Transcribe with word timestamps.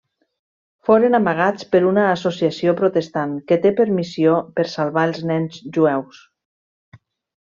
Foren 0.87 1.17
amagats 1.17 1.65
per 1.73 1.81
una 1.89 2.05
associació 2.13 2.73
protestant 2.81 3.35
que 3.51 3.59
té 3.65 3.73
per 3.81 3.87
missió 4.01 4.39
per 4.57 4.65
salvar 4.71 5.05
els 5.11 5.21
nens 5.33 5.61
jueus. 5.77 6.23